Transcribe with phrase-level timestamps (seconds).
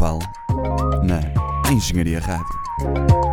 [0.00, 0.18] Carnaval
[1.04, 1.20] na
[1.70, 3.29] Engenharia Rádio.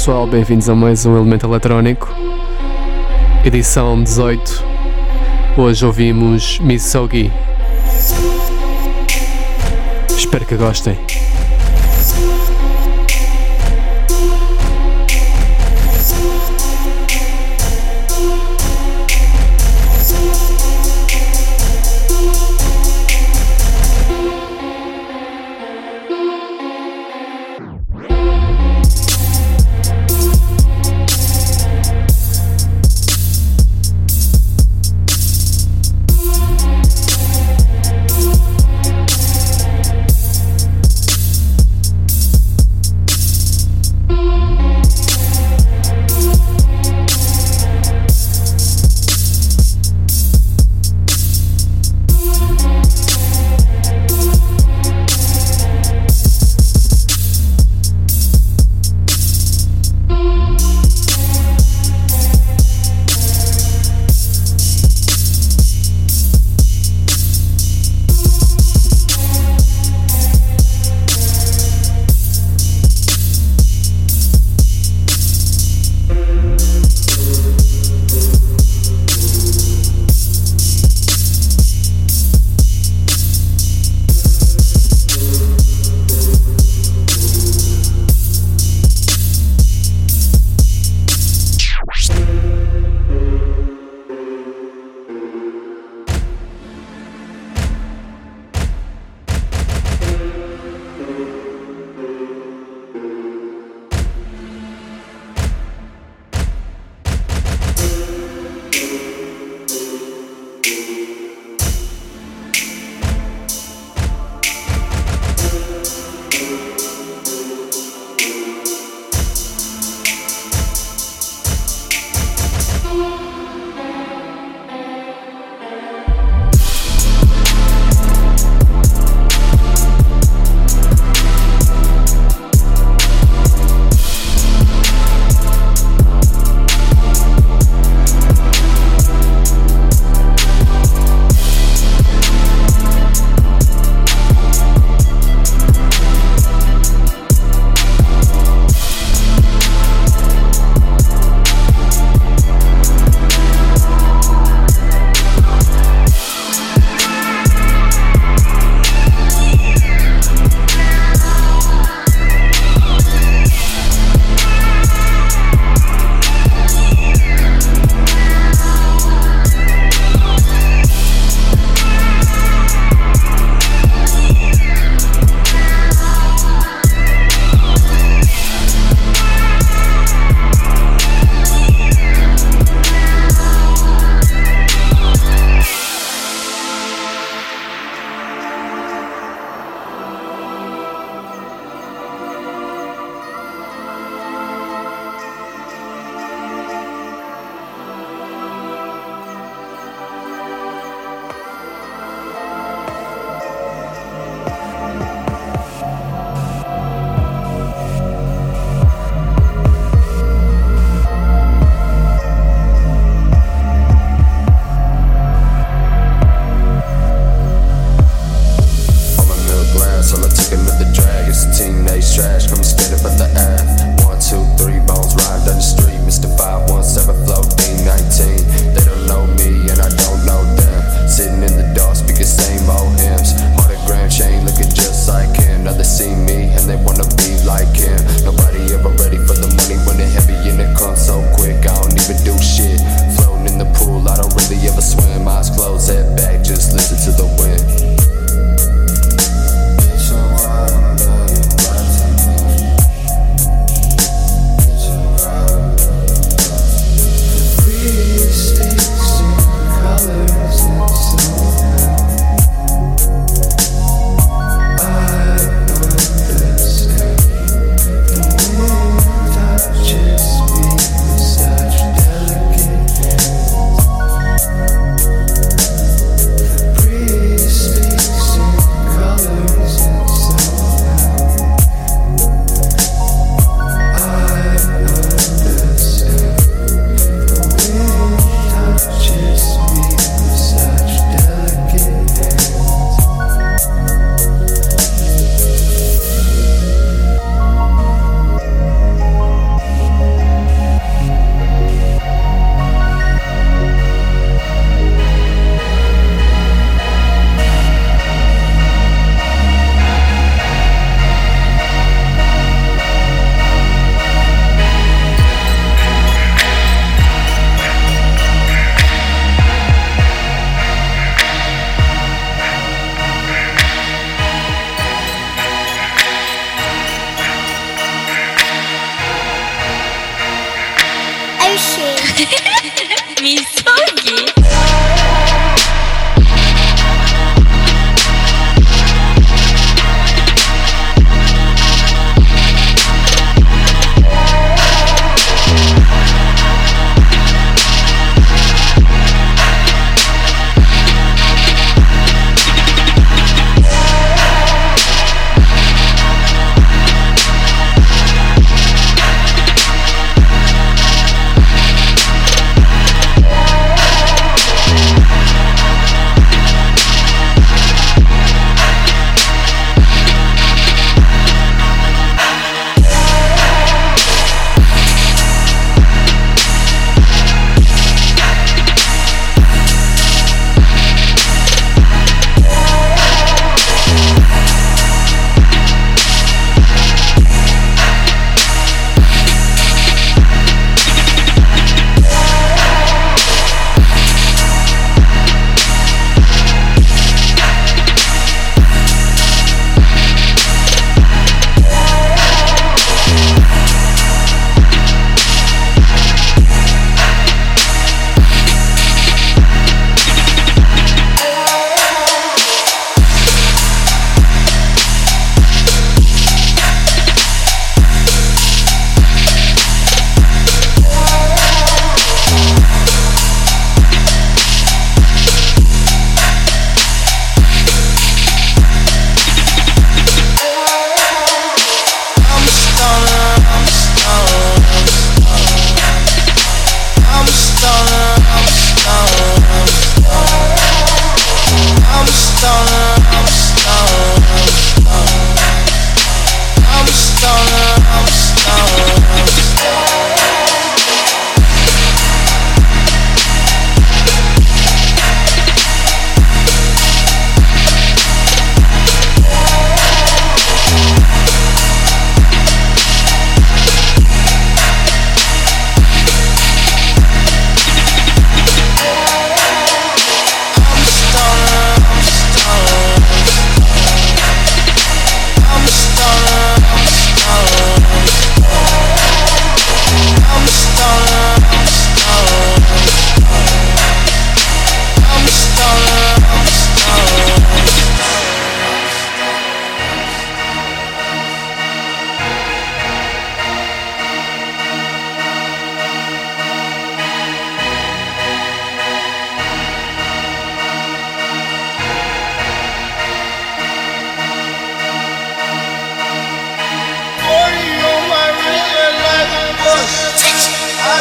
[0.00, 2.08] pessoal, bem-vindos a mais um Elemento Eletrónico,
[3.44, 4.64] edição 18.
[5.58, 7.30] Hoje ouvimos Miss Sogi.
[10.08, 10.96] Espero que gostem.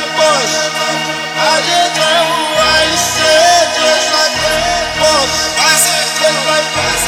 [1.37, 4.57] I just drank what I said, just like a
[4.99, 5.29] boss.
[5.57, 7.06] I said, just like a boss.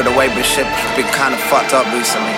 [0.00, 2.32] For the way this shit's been kind of fucked up recently.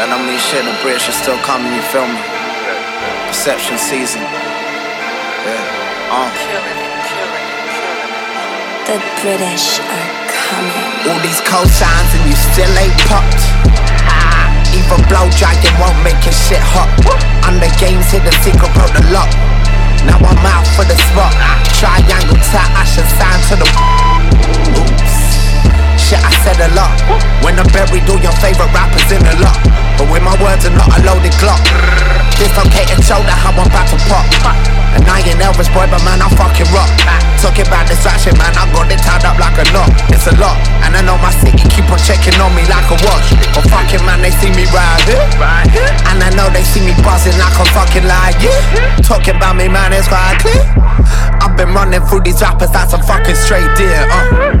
[0.00, 2.16] That don't mean shit, the British are still coming, you feel me?
[3.28, 4.24] Perception season.
[4.24, 6.32] Yeah, uh.
[8.88, 11.12] The British are coming.
[11.12, 13.44] All these cosigns and you still ain't popped.
[14.72, 16.88] Even blow dragon won't make your shit hot.
[17.44, 19.28] I'm the game's hidden secret, broke the lock.
[20.08, 21.36] Now I'm out for the spot.
[21.76, 24.69] Triangle tap, I should sign to the.
[26.10, 26.90] Shit, I said a lot.
[27.46, 29.54] When I'm buried, all your favorite rappers in the lot.
[29.94, 31.62] But when my words are not a loaded clock.
[32.34, 34.26] Dislocated shoulder, how I'm about to pop.
[34.90, 36.90] And I ain't Elvis boy, but man, I fucking rock.
[37.38, 39.86] Talking about distraction, man, I got it tied up like a knot.
[40.10, 42.98] It's a lot, and I know my city keep on checking on me like a
[43.06, 43.30] watch.
[43.54, 45.22] But fucking man, they see me here.
[46.10, 48.98] And I know they see me buzzing like I'm fucking like, yeah.
[49.06, 50.58] Talking about me, man, it's quite clear.
[51.38, 54.59] I've been running through these rappers, that's a fucking straight deal, uh.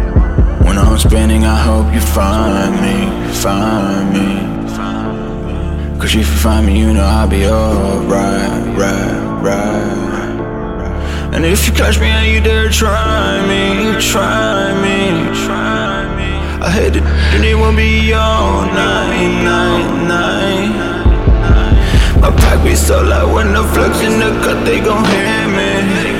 [0.80, 4.40] When I'm spinning, I hope you find me, find me.
[6.00, 11.34] Cause if you find me, you know I'll be alright, right, right.
[11.34, 15.10] And if you catch me and you dare try me, try me,
[15.44, 16.32] try me.
[16.64, 20.72] I hate it, and it won't be all night, night, night.
[22.22, 26.19] My pack be so loud when the flex in the cut, they gon' hear me.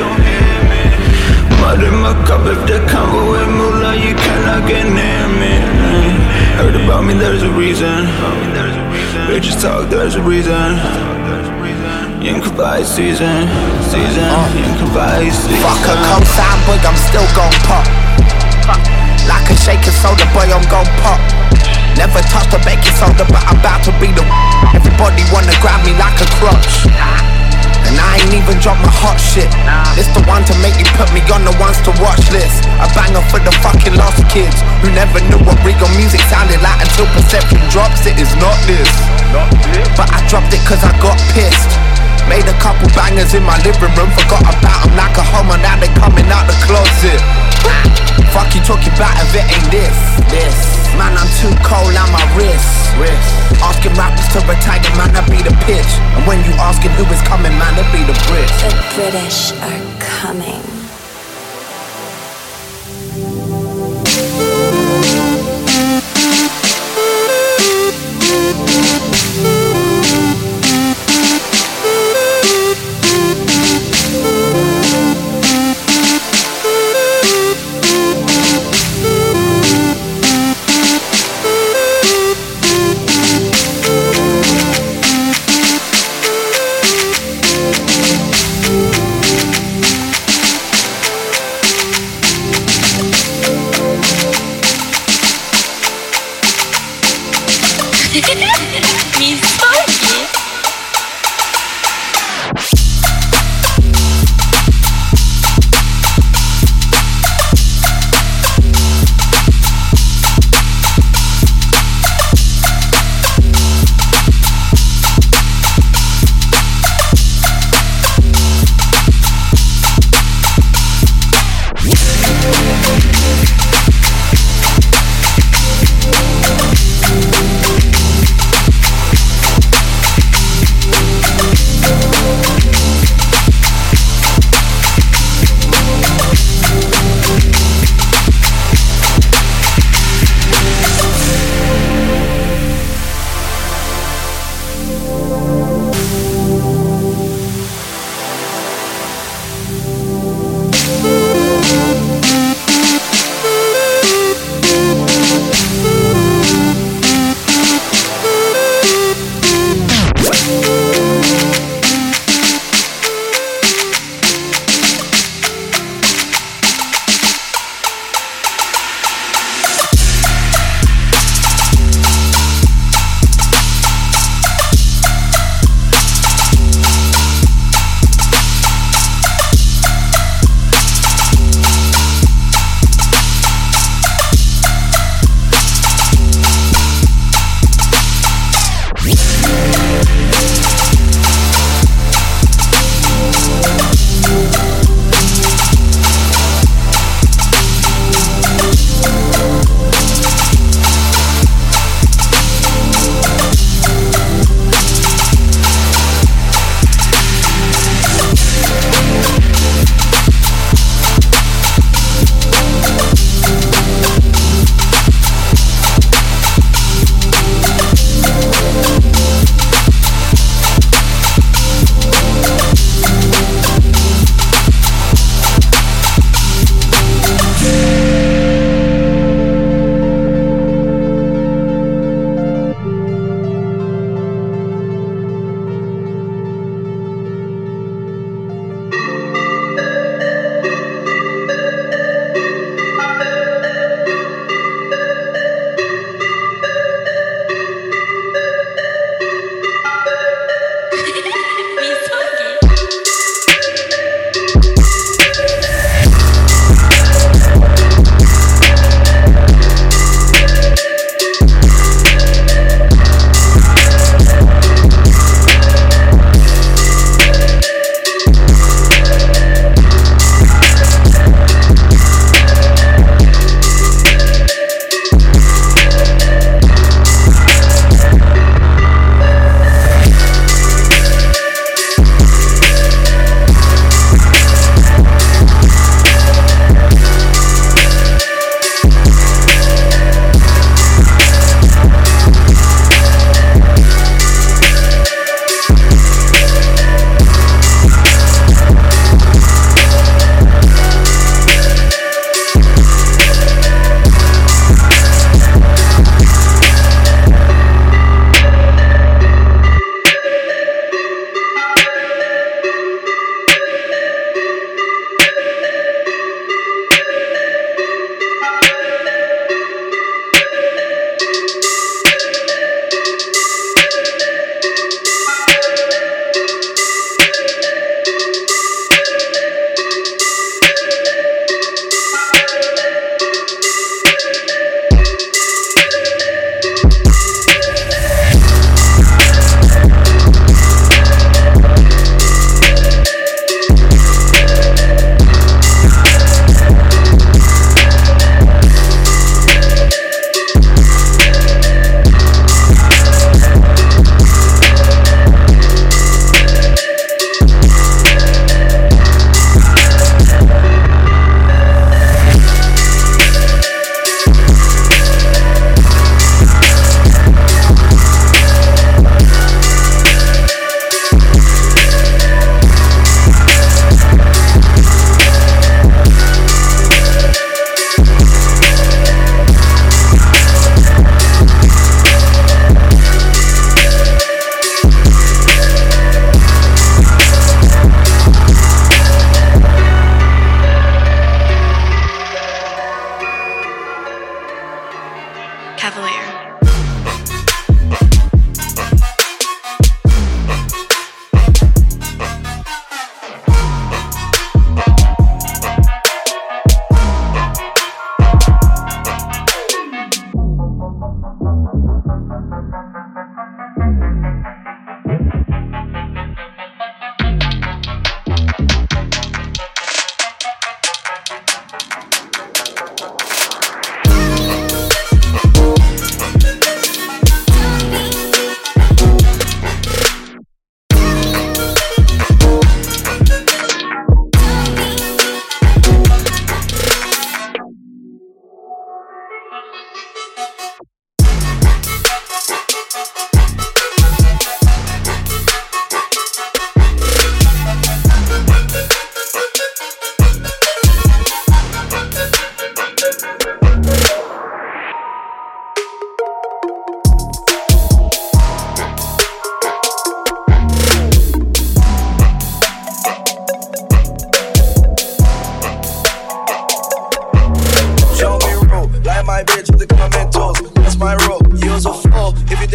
[1.61, 5.55] Mud in my cup if the combo with moolah, you cannot get near me.
[6.57, 8.09] Heard about me, there's a reason.
[9.29, 10.81] Bitches talk, there's a reason.
[12.21, 13.49] Young Kavai season,
[13.89, 15.61] season, Young Kavai season.
[15.65, 17.87] Fuck a cosign, boy, I'm still gon' pop.
[19.29, 21.21] Like a shaking soda, boy, I'm gon' pop.
[21.97, 24.25] Never touched a baking soda, but I'm about to be the.
[24.77, 27.40] Everybody wanna grab me like a crutch.
[27.89, 29.49] And I ain't even dropped my hot shit.
[29.97, 32.67] This the one to make you put me on the ones to watch list.
[32.83, 36.81] A banger for the fucking lost kids who never knew what regal music sounded like
[36.83, 38.05] until perception drops.
[38.07, 38.91] It is not this.
[39.97, 42.10] But I dropped it cause I got pissed.
[42.29, 45.57] Made a couple bangers in my living room, forgot about them like a homo.
[45.57, 47.21] Now they coming out the closet.
[48.33, 49.97] Fuck you talking about if it ain't this.
[50.31, 50.57] This.
[50.95, 52.67] Man, I'm too cold on my wrist.
[52.99, 53.31] wrist.
[53.63, 55.93] Asking rappers to retire, man, I be the pitch.
[56.15, 58.59] And when you asking who is coming, man, it be the Brits.
[58.63, 60.80] The British are coming.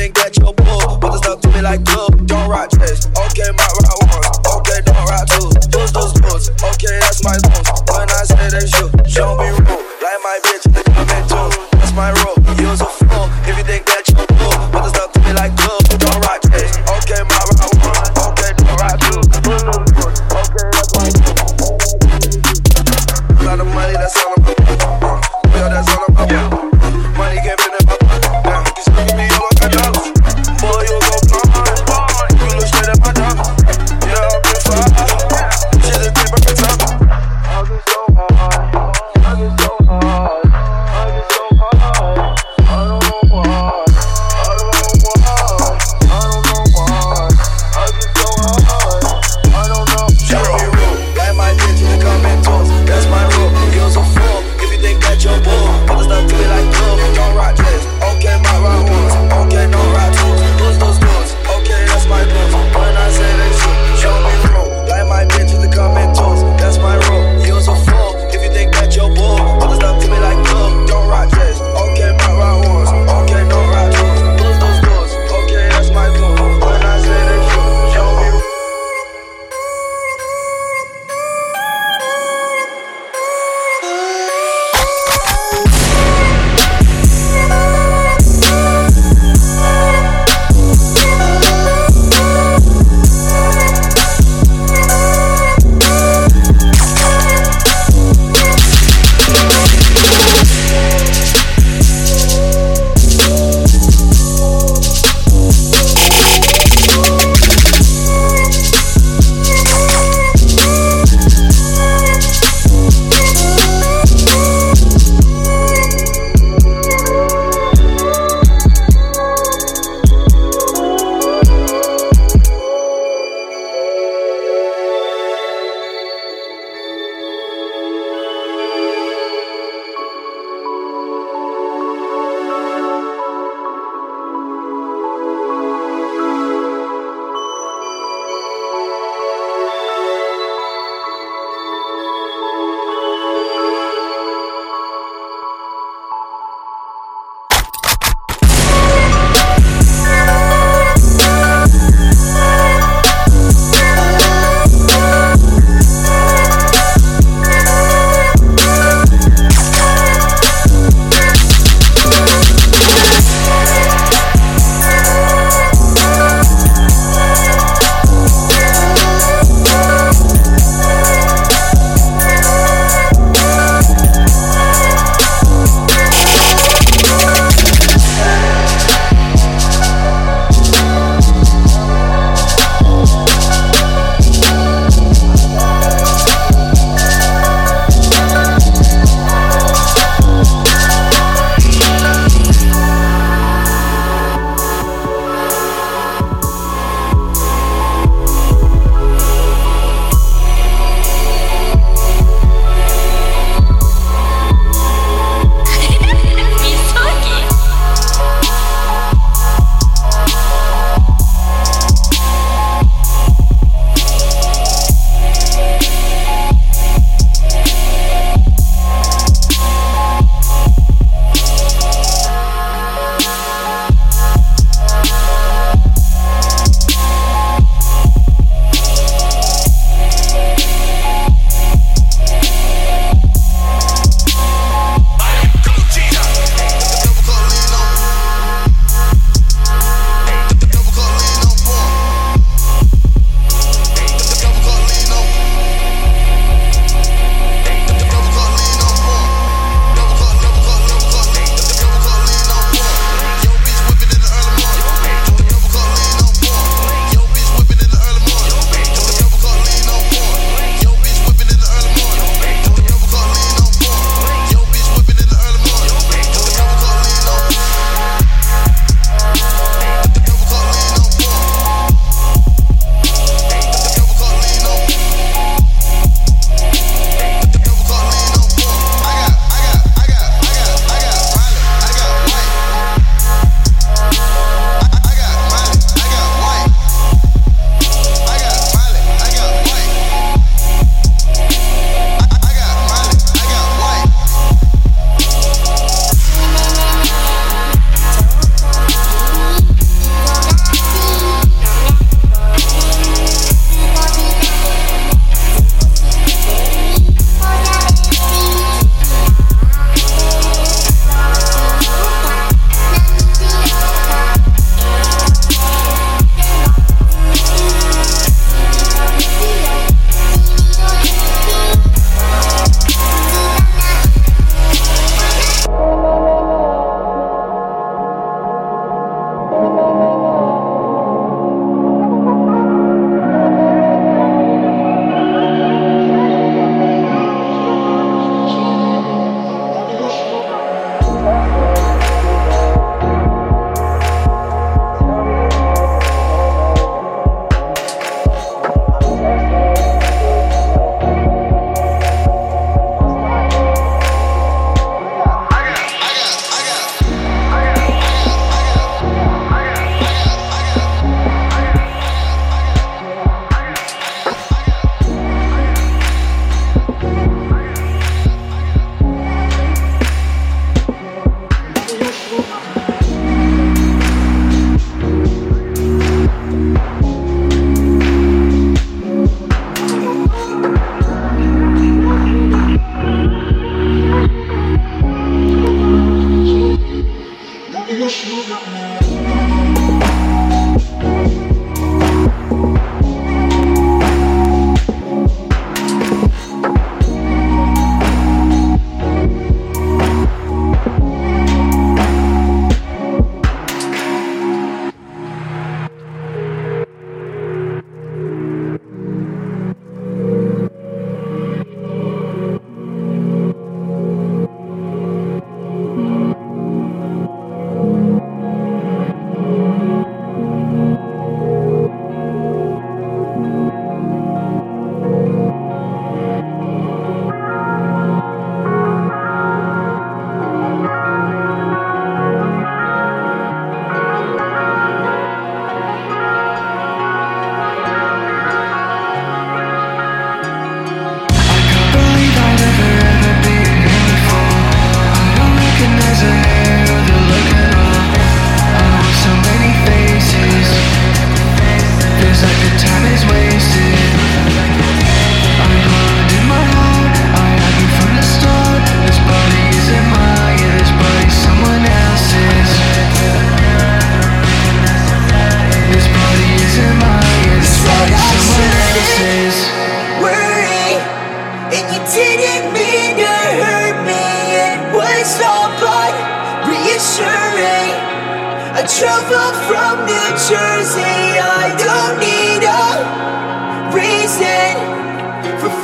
[0.05, 0.97] think that you're bull.
[0.99, 2.09] But the stuff to me like bull.
[2.25, 3.07] Don't ride this.
[3.07, 4.61] Okay, my ride one.
[4.61, 5.49] Okay, don't ride two.
[5.73, 6.49] Those, those, those.
[6.61, 7.84] Okay, that's my zone.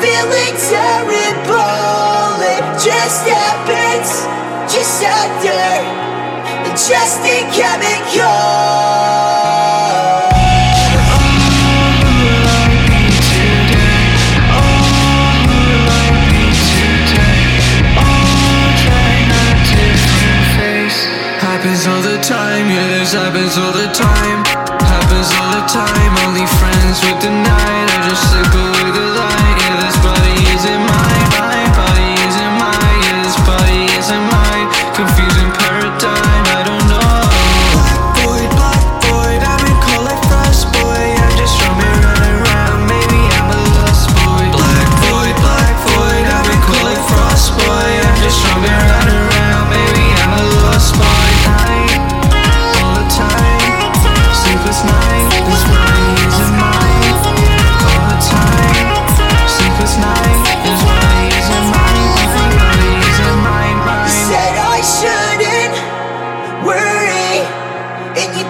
[0.02, 2.42] feeling terrible.
[2.42, 4.10] It just happens,
[4.74, 5.82] just out there,
[6.74, 9.22] just a chemical.
[21.42, 24.44] Happens all the time, yeah, this happens all the time.
[24.82, 27.61] Happens all the time, only friends with the night.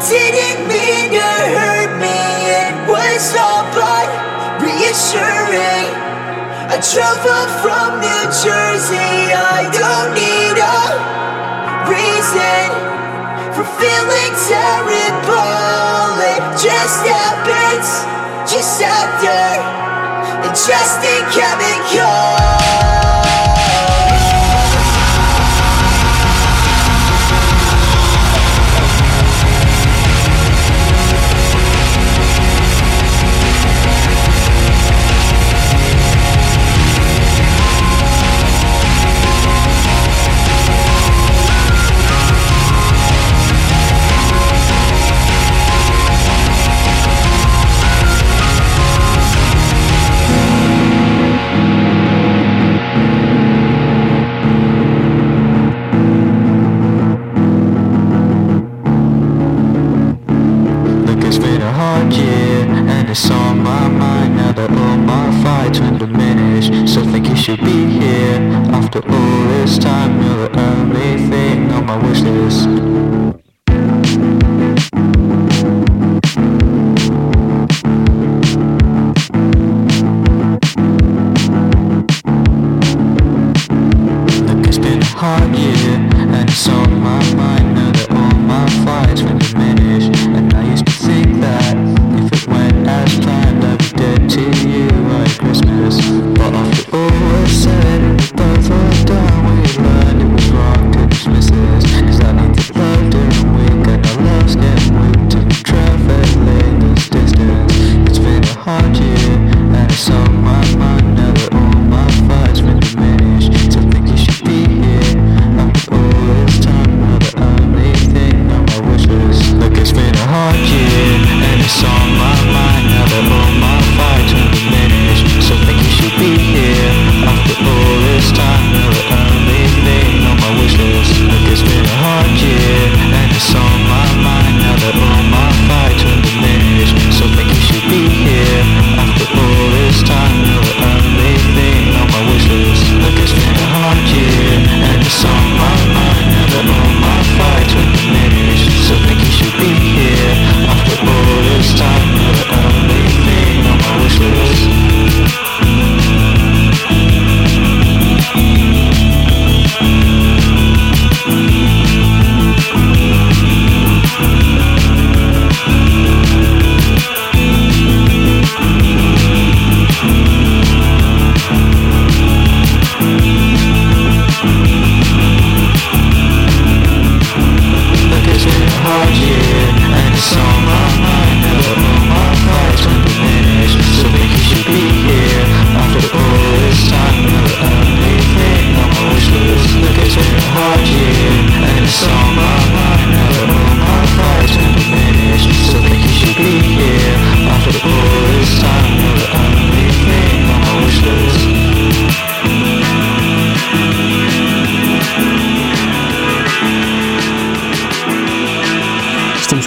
[0.10, 4.10] Didn't mean to hurt me, it was all but
[4.58, 5.94] reassuring.
[6.74, 10.82] I travel from New Jersey, I don't need a
[11.86, 12.66] reason
[13.54, 16.18] for feeling terrible.
[16.34, 17.88] It just happens,
[18.52, 19.38] just after
[20.50, 22.91] ingesting chemicals.
[67.52, 68.40] should be here.
[68.72, 72.68] After all this time, you're the only thing on my wish list.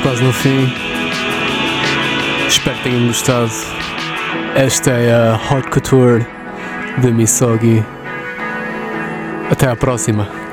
[0.05, 0.71] quase no fim.
[2.47, 3.51] Espero que tenham gostado.
[4.55, 6.27] Esta é a Hot Couture
[6.99, 7.83] de Misogi.
[9.51, 10.44] Até à próxima.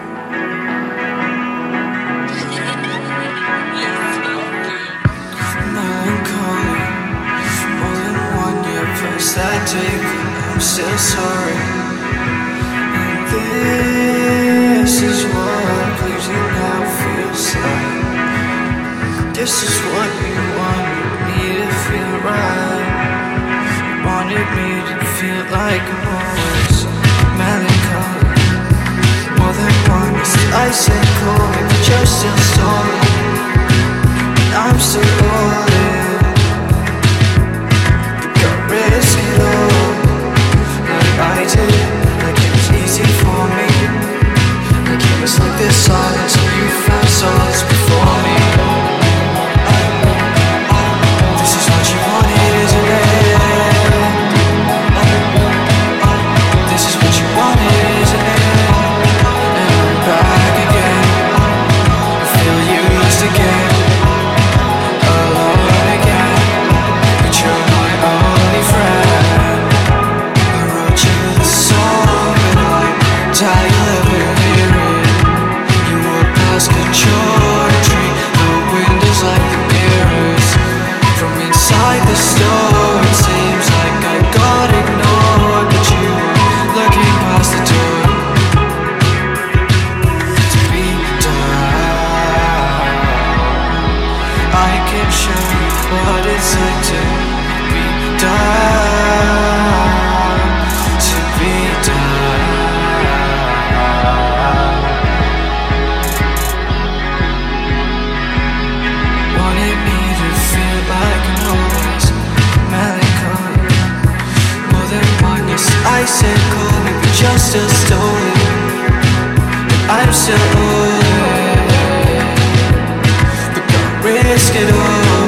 [124.41, 125.27] risk it all.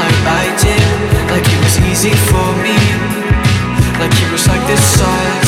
[0.00, 2.76] Like I did, like it was easy for me.
[4.00, 5.45] Like it was like this side